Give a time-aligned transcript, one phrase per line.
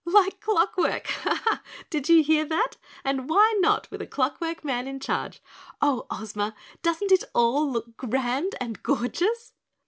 [0.03, 1.05] "Like clock work.
[1.25, 1.61] Ha, ha!
[1.91, 2.71] did you hear that,
[3.05, 5.43] and why not with a clock work man in charge?
[5.79, 9.53] Oh, Ozma, doesn't it all look grand and gorgeous?"